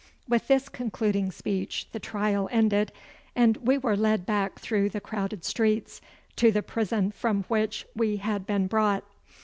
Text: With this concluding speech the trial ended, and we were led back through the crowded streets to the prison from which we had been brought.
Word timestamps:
With 0.27 0.47
this 0.47 0.67
concluding 0.67 1.29
speech 1.31 1.87
the 1.91 1.99
trial 1.99 2.49
ended, 2.51 2.91
and 3.35 3.57
we 3.57 3.77
were 3.77 3.95
led 3.95 4.25
back 4.25 4.57
through 4.57 4.89
the 4.89 4.99
crowded 4.99 5.45
streets 5.45 6.01
to 6.37 6.51
the 6.51 6.63
prison 6.63 7.11
from 7.11 7.43
which 7.43 7.85
we 7.95 8.17
had 8.17 8.47
been 8.47 8.65
brought. 8.65 9.03